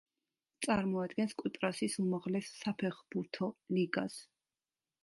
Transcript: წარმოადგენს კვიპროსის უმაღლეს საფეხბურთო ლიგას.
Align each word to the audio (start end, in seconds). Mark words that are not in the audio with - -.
წარმოადგენს 0.67 1.35
კვიპროსის 1.41 1.99
უმაღლეს 2.05 2.51
საფეხბურთო 2.63 3.53
ლიგას. 3.79 4.19